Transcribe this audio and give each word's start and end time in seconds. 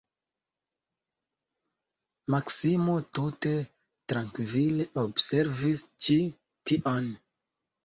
Maksimo 2.35 2.95
tute 3.19 3.53
trankvile 4.15 4.89
observis 5.05 5.87
ĉi 6.09 6.19
tion. 6.35 7.17